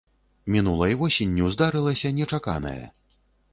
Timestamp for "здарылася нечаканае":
1.57-2.83